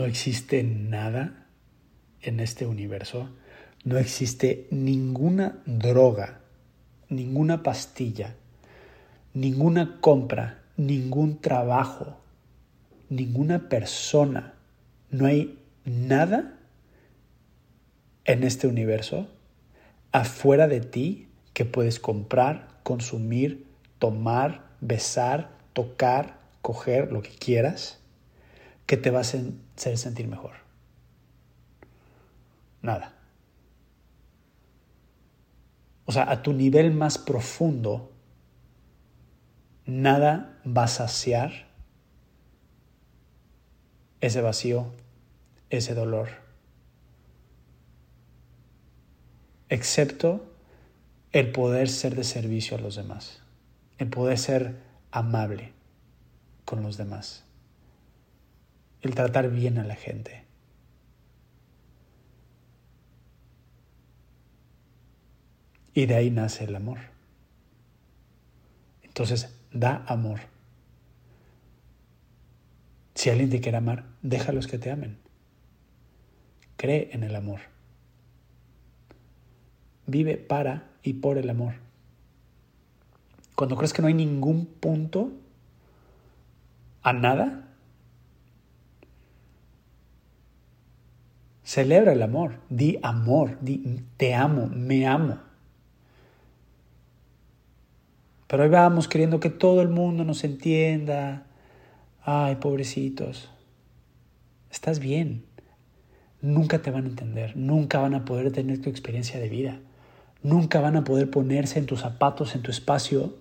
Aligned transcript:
No 0.00 0.06
existe 0.06 0.62
nada 0.62 1.46
en 2.22 2.40
este 2.40 2.64
universo, 2.64 3.28
no 3.84 3.98
existe 3.98 4.66
ninguna 4.70 5.60
droga, 5.66 6.40
ninguna 7.10 7.62
pastilla, 7.62 8.34
ninguna 9.34 10.00
compra, 10.00 10.62
ningún 10.78 11.42
trabajo, 11.42 12.18
ninguna 13.10 13.68
persona, 13.68 14.54
no 15.10 15.26
hay 15.26 15.58
nada 15.84 16.56
en 18.24 18.42
este 18.42 18.68
universo 18.68 19.28
afuera 20.12 20.66
de 20.66 20.80
ti 20.80 21.28
que 21.52 21.66
puedes 21.66 22.00
comprar, 22.00 22.68
consumir, 22.84 23.66
tomar, 23.98 24.64
besar, 24.80 25.50
tocar, 25.74 26.38
coger, 26.62 27.12
lo 27.12 27.20
que 27.20 27.32
quieras, 27.32 27.99
que 28.90 28.96
te 28.96 29.12
va 29.12 29.18
a 29.18 29.20
hacer 29.20 29.52
sentir 29.76 30.26
mejor. 30.26 30.50
Nada. 32.82 33.14
O 36.06 36.10
sea, 36.10 36.28
a 36.28 36.42
tu 36.42 36.52
nivel 36.52 36.92
más 36.92 37.16
profundo, 37.16 38.10
nada 39.86 40.60
va 40.66 40.82
a 40.82 40.88
saciar 40.88 41.68
ese 44.20 44.40
vacío, 44.40 44.92
ese 45.68 45.94
dolor, 45.94 46.30
excepto 49.68 50.52
el 51.30 51.52
poder 51.52 51.88
ser 51.88 52.16
de 52.16 52.24
servicio 52.24 52.76
a 52.76 52.80
los 52.80 52.96
demás, 52.96 53.40
el 53.98 54.10
poder 54.10 54.36
ser 54.36 54.80
amable 55.12 55.74
con 56.64 56.82
los 56.82 56.96
demás, 56.96 57.44
el 59.02 59.14
tratar 59.14 59.50
bien 59.50 59.78
a 59.78 59.84
la 59.84 59.96
gente. 59.96 60.44
Y 65.94 66.06
de 66.06 66.14
ahí 66.14 66.30
nace 66.30 66.64
el 66.64 66.76
amor. 66.76 66.98
Entonces, 69.02 69.54
da 69.72 70.04
amor. 70.06 70.40
Si 73.14 73.28
alguien 73.28 73.50
te 73.50 73.60
quiere 73.60 73.78
amar, 73.78 74.04
déjalos 74.22 74.66
que 74.66 74.78
te 74.78 74.90
amen. 74.90 75.18
Cree 76.76 77.10
en 77.12 77.24
el 77.24 77.36
amor. 77.36 77.60
Vive 80.06 80.36
para 80.36 80.90
y 81.02 81.14
por 81.14 81.38
el 81.38 81.50
amor. 81.50 81.74
Cuando 83.54 83.76
crees 83.76 83.92
que 83.92 84.00
no 84.00 84.08
hay 84.08 84.14
ningún 84.14 84.64
punto 84.64 85.32
a 87.02 87.12
nada, 87.12 87.69
celebra 91.70 92.12
el 92.12 92.22
amor. 92.22 92.58
Di 92.68 92.98
amor, 93.00 93.56
di 93.60 94.02
te 94.16 94.34
amo, 94.34 94.66
me 94.66 95.06
amo. 95.06 95.38
Pero 98.48 98.64
ahí 98.64 98.68
vamos 98.68 99.06
queriendo 99.06 99.38
que 99.38 99.50
todo 99.50 99.80
el 99.80 99.88
mundo 99.88 100.24
nos 100.24 100.42
entienda. 100.42 101.46
Ay, 102.22 102.56
pobrecitos. 102.56 103.52
Estás 104.68 104.98
bien. 104.98 105.44
Nunca 106.42 106.82
te 106.82 106.90
van 106.90 107.04
a 107.04 107.08
entender, 107.08 107.56
nunca 107.56 108.00
van 108.00 108.14
a 108.14 108.24
poder 108.24 108.50
tener 108.50 108.80
tu 108.80 108.90
experiencia 108.90 109.38
de 109.38 109.48
vida. 109.48 109.78
Nunca 110.42 110.80
van 110.80 110.96
a 110.96 111.04
poder 111.04 111.30
ponerse 111.30 111.78
en 111.78 111.86
tus 111.86 112.00
zapatos, 112.00 112.56
en 112.56 112.62
tu 112.62 112.72
espacio, 112.72 113.36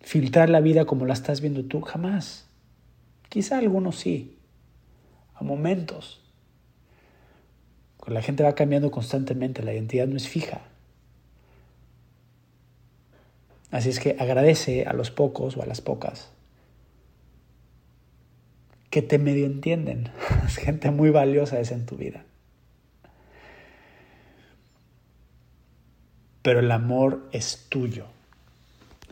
filtrar 0.00 0.48
la 0.48 0.60
vida 0.60 0.86
como 0.86 1.04
la 1.04 1.12
estás 1.12 1.42
viendo 1.42 1.64
tú, 1.64 1.82
jamás. 1.82 2.48
Quizá 3.28 3.58
algunos 3.58 3.96
sí, 3.96 4.37
a 5.38 5.44
momentos. 5.44 6.20
la 8.06 8.22
gente 8.22 8.42
va 8.42 8.54
cambiando 8.54 8.90
constantemente, 8.90 9.62
la 9.62 9.74
identidad 9.74 10.06
no 10.06 10.16
es 10.16 10.28
fija. 10.28 10.62
Así 13.70 13.90
es 13.90 14.00
que 14.00 14.16
agradece 14.18 14.86
a 14.86 14.94
los 14.94 15.10
pocos 15.10 15.56
o 15.56 15.62
a 15.62 15.66
las 15.66 15.82
pocas 15.82 16.30
que 18.88 19.02
te 19.02 19.18
medio 19.18 19.44
entienden. 19.44 20.10
Es 20.46 20.56
gente 20.56 20.90
muy 20.90 21.10
valiosa 21.10 21.60
esa 21.60 21.74
en 21.74 21.84
tu 21.84 21.96
vida. 21.96 22.24
pero 26.48 26.60
el 26.60 26.70
amor 26.70 27.28
es 27.30 27.66
tuyo. 27.68 28.06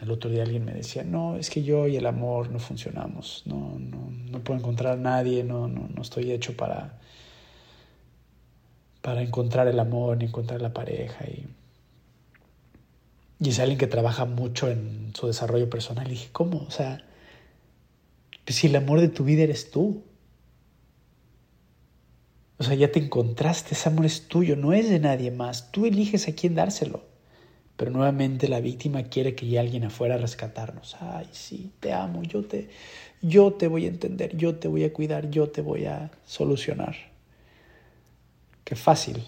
El 0.00 0.10
otro 0.10 0.30
día 0.30 0.42
alguien 0.42 0.64
me 0.64 0.74
decía, 0.74 1.04
no, 1.04 1.36
es 1.36 1.48
que 1.48 1.62
yo 1.62 1.86
y 1.88 1.96
el 1.96 2.06
amor 2.06 2.50
no 2.50 2.58
funcionamos, 2.58 3.42
no, 3.46 3.78
no, 3.78 4.10
no 4.30 4.40
puedo 4.40 4.60
encontrar 4.60 4.94
a 4.94 5.00
nadie, 5.00 5.42
no, 5.42 5.68
no, 5.68 5.88
no 5.88 6.02
estoy 6.02 6.32
hecho 6.32 6.56
para, 6.56 6.98
para 9.00 9.22
encontrar 9.22 9.68
el 9.68 9.78
amor 9.80 10.18
ni 10.18 10.26
encontrar 10.26 10.60
la 10.60 10.74
pareja. 10.74 11.24
Y, 11.26 11.46
y 13.38 13.48
es 13.48 13.58
alguien 13.58 13.78
que 13.78 13.86
trabaja 13.86 14.24
mucho 14.26 14.70
en 14.70 15.12
su 15.14 15.26
desarrollo 15.26 15.70
personal. 15.70 16.06
Y 16.08 16.10
dije, 16.10 16.28
¿cómo? 16.32 16.58
O 16.58 16.70
sea, 16.70 17.02
si 18.46 18.66
el 18.66 18.76
amor 18.76 19.00
de 19.00 19.08
tu 19.08 19.24
vida 19.24 19.42
eres 19.42 19.70
tú. 19.70 20.04
O 22.58 22.64
sea, 22.64 22.74
ya 22.74 22.90
te 22.90 22.98
encontraste, 22.98 23.74
ese 23.74 23.88
amor 23.90 24.06
es 24.06 24.28
tuyo, 24.28 24.56
no 24.56 24.72
es 24.72 24.88
de 24.88 24.98
nadie 24.98 25.30
más. 25.30 25.70
Tú 25.72 25.84
eliges 25.84 26.26
a 26.26 26.32
quién 26.32 26.54
dárselo. 26.54 27.04
Pero 27.76 27.91
nuevamente 27.91 28.48
la 28.48 28.60
víctima 28.60 29.04
quiere 29.04 29.34
que 29.34 29.47
haya 29.47 29.60
alguien 29.60 29.84
afuera 29.84 30.14
a 30.14 30.19
rescatarnos. 30.19 30.97
Ay, 31.00 31.28
sí, 31.32 31.72
te 31.81 31.92
amo, 31.92 32.22
yo 32.22 32.44
te, 32.44 32.70
yo 33.20 33.53
te 33.53 33.69
voy 33.69 33.84
a 33.84 33.88
entender, 33.88 34.37
yo 34.37 34.56
te 34.56 34.69
voy 34.69 34.84
a 34.84 34.92
cuidar, 34.92 35.31
yo 35.31 35.50
te 35.50 35.60
voy 35.60 35.84
a 35.84 36.10
solucionar. 36.25 36.97
Qué 38.64 38.76
fácil. 38.76 39.22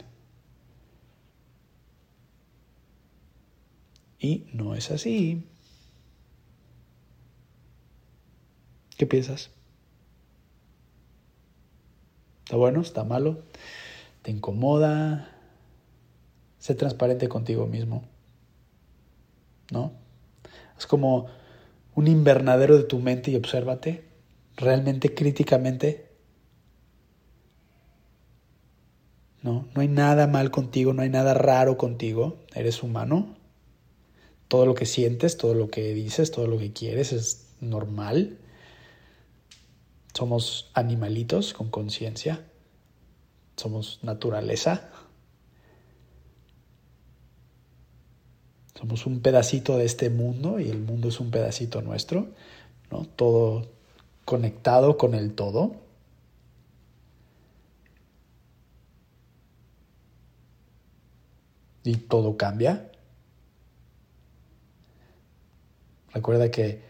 Y 4.18 4.46
no 4.52 4.74
es 4.74 4.90
así. 4.90 5.44
¿Qué 8.96 9.06
piensas? 9.06 9.50
¿Está 12.44 12.56
bueno? 12.56 12.80
¿Está 12.80 13.04
malo? 13.04 13.42
¿Te 14.22 14.30
incomoda? 14.30 15.30
Sé 16.58 16.74
transparente 16.74 17.28
contigo 17.28 17.66
mismo. 17.66 18.02
¿No? 19.70 19.92
Es 20.78 20.86
como 20.86 21.26
un 21.94 22.06
invernadero 22.06 22.76
de 22.76 22.84
tu 22.84 22.98
mente 23.00 23.30
y 23.30 23.36
obsérvate 23.36 24.04
realmente 24.56 25.14
críticamente. 25.14 26.08
No, 29.42 29.68
no 29.74 29.80
hay 29.80 29.88
nada 29.88 30.26
mal 30.26 30.50
contigo, 30.50 30.92
no 30.92 31.02
hay 31.02 31.10
nada 31.10 31.32
raro 31.32 31.76
contigo, 31.78 32.38
eres 32.54 32.82
humano. 32.82 33.36
Todo 34.48 34.66
lo 34.66 34.74
que 34.74 34.86
sientes, 34.86 35.36
todo 35.36 35.54
lo 35.54 35.70
que 35.70 35.94
dices, 35.94 36.30
todo 36.30 36.46
lo 36.46 36.58
que 36.58 36.72
quieres 36.72 37.12
es 37.12 37.54
normal. 37.60 38.38
Somos 40.14 40.70
animalitos 40.74 41.52
con 41.52 41.70
conciencia. 41.70 42.44
Somos 43.56 44.00
naturaleza. 44.02 44.90
Somos 48.78 49.06
un 49.06 49.20
pedacito 49.20 49.76
de 49.76 49.84
este 49.84 50.08
mundo 50.08 50.60
y 50.60 50.68
el 50.68 50.78
mundo 50.78 51.08
es 51.08 51.18
un 51.18 51.32
pedacito 51.32 51.82
nuestro, 51.82 52.28
¿no? 52.92 53.06
Todo 53.16 53.66
conectado 54.24 54.96
con 54.96 55.14
el 55.16 55.34
todo. 55.34 55.74
Y 61.82 61.96
todo 61.96 62.36
cambia. 62.36 62.92
Recuerda 66.12 66.52
que 66.52 66.82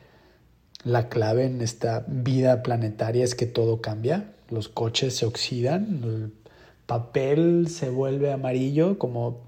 la 0.84 1.08
clave 1.08 1.46
en 1.46 1.62
esta 1.62 2.04
vida 2.06 2.62
planetaria 2.62 3.24
es 3.24 3.34
que 3.34 3.46
todo 3.46 3.80
cambia. 3.80 4.34
Los 4.50 4.68
coches 4.68 5.16
se 5.16 5.24
oxidan, 5.24 6.02
el 6.04 6.34
papel 6.84 7.68
se 7.68 7.88
vuelve 7.88 8.30
amarillo 8.30 8.98
como 8.98 9.47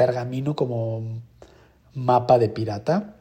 pergamino 0.00 0.56
como 0.56 1.20
mapa 1.92 2.38
de 2.38 2.48
pirata. 2.48 3.16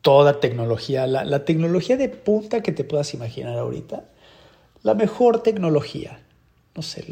Toda 0.00 0.40
tecnología, 0.40 1.06
la, 1.06 1.44
tecnología 1.44 1.98
de 1.98 2.08
punta 2.08 2.62
que 2.62 2.72
te 2.72 2.82
puedas 2.82 3.12
imaginar 3.12 3.58
ahorita. 3.58 4.04
La 4.82 4.94
mejor 4.94 5.42
tecnología. 5.42 6.18
No 6.74 6.80
sé, 6.80 7.04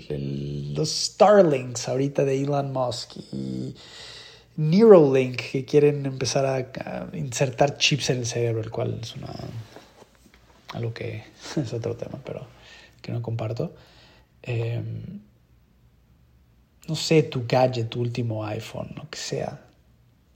los 0.74 0.88
Starlinks 0.88 1.90
ahorita 1.90 2.24
de 2.24 2.40
Elon 2.40 2.72
Musk 2.72 3.18
y 3.32 3.74
Neuralink 4.56 5.42
que 5.52 5.66
quieren 5.66 6.06
empezar 6.06 6.46
a, 6.46 7.14
insertar 7.14 7.76
chips 7.76 8.08
en 8.08 8.18
el 8.20 8.26
cerebro, 8.26 8.62
el 8.62 8.70
cual 8.70 8.98
es 9.02 9.14
una, 9.14 9.34
algo 10.72 10.94
que 10.94 11.22
es 11.56 11.72
otro 11.74 11.96
tema, 11.96 12.18
pero 12.24 12.46
que 13.02 13.12
no 13.12 13.20
comparto. 13.20 13.74
Eh, 14.42 14.80
no 16.88 16.96
sé, 16.96 17.22
tu 17.22 17.44
gadget, 17.46 17.88
tu 17.88 18.00
último 18.00 18.44
iPhone, 18.44 18.92
lo 18.96 19.08
que 19.10 19.18
sea, 19.18 19.60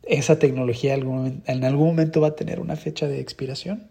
esa 0.02 0.38
tecnología 0.38 0.94
en 0.94 1.64
algún 1.64 1.87
momento 1.87 2.20
va 2.20 2.28
a 2.28 2.37
tener 2.37 2.60
una 2.60 2.76
fecha 2.76 3.06
de 3.06 3.20
expiración. 3.20 3.88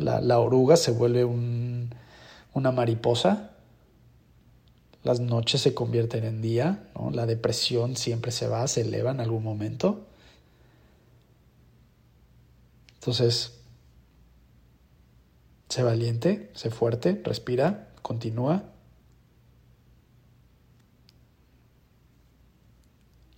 La, 0.00 0.38
oruga 0.38 0.76
se 0.76 0.90
vuelve 0.90 1.24
una 1.24 2.70
mariposa, 2.72 3.52
las 5.02 5.20
noches 5.20 5.62
se 5.62 5.72
convierten 5.72 6.24
en 6.24 6.42
día, 6.42 6.84
la 7.12 7.24
depresión 7.24 7.96
siempre 7.96 8.30
se 8.30 8.48
va, 8.48 8.68
se 8.68 8.82
eleva 8.82 9.12
en 9.12 9.20
algún 9.20 9.42
momento. 9.42 10.04
Entonces, 12.94 13.58
sé 15.70 15.82
valiente, 15.82 16.50
sé 16.54 16.70
fuerte, 16.70 17.18
respira, 17.24 17.88
continúa. 18.02 18.64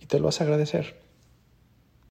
te 0.11 0.19
lo 0.19 0.25
vas 0.25 0.41
a 0.41 0.43
agradecer. 0.43 1.10